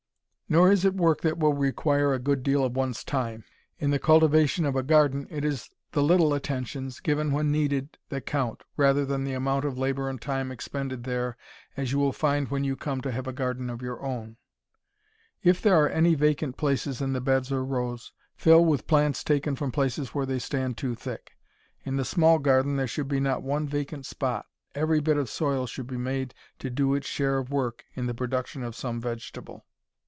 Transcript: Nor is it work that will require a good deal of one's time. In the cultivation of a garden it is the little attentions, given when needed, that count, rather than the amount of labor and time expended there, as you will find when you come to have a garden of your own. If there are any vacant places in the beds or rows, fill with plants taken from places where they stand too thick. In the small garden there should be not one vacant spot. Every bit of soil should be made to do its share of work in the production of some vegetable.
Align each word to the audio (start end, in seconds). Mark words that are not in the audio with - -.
Nor 0.49 0.69
is 0.69 0.83
it 0.83 0.95
work 0.95 1.21
that 1.21 1.37
will 1.37 1.53
require 1.53 2.13
a 2.13 2.19
good 2.19 2.43
deal 2.43 2.65
of 2.65 2.75
one's 2.75 3.05
time. 3.05 3.45
In 3.79 3.91
the 3.91 3.99
cultivation 3.99 4.65
of 4.65 4.75
a 4.75 4.83
garden 4.83 5.25
it 5.29 5.45
is 5.45 5.69
the 5.93 6.03
little 6.03 6.33
attentions, 6.33 6.99
given 6.99 7.31
when 7.31 7.53
needed, 7.53 7.97
that 8.09 8.25
count, 8.25 8.65
rather 8.75 9.05
than 9.05 9.23
the 9.23 9.31
amount 9.31 9.63
of 9.63 9.77
labor 9.77 10.09
and 10.09 10.21
time 10.21 10.51
expended 10.51 11.05
there, 11.05 11.37
as 11.77 11.93
you 11.93 11.99
will 11.99 12.11
find 12.11 12.49
when 12.49 12.65
you 12.65 12.75
come 12.75 12.99
to 12.99 13.13
have 13.13 13.27
a 13.29 13.31
garden 13.31 13.69
of 13.69 13.81
your 13.81 14.01
own. 14.03 14.35
If 15.41 15.61
there 15.61 15.81
are 15.81 15.87
any 15.87 16.15
vacant 16.15 16.57
places 16.57 16.99
in 16.99 17.13
the 17.13 17.21
beds 17.21 17.49
or 17.49 17.63
rows, 17.63 18.11
fill 18.35 18.65
with 18.65 18.87
plants 18.87 19.23
taken 19.23 19.55
from 19.55 19.71
places 19.71 20.09
where 20.13 20.25
they 20.25 20.39
stand 20.39 20.75
too 20.75 20.95
thick. 20.95 21.37
In 21.85 21.95
the 21.95 22.03
small 22.03 22.39
garden 22.39 22.75
there 22.75 22.87
should 22.87 23.07
be 23.07 23.21
not 23.21 23.41
one 23.41 23.69
vacant 23.69 24.05
spot. 24.05 24.47
Every 24.75 24.99
bit 24.99 25.15
of 25.15 25.29
soil 25.29 25.65
should 25.65 25.87
be 25.87 25.95
made 25.95 26.33
to 26.59 26.69
do 26.69 26.93
its 26.93 27.07
share 27.07 27.37
of 27.37 27.51
work 27.51 27.85
in 27.95 28.07
the 28.07 28.13
production 28.13 28.63
of 28.63 28.75
some 28.75 28.99
vegetable. 28.99 29.63